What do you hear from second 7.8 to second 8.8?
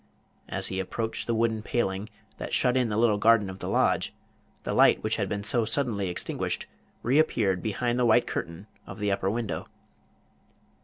the white curtain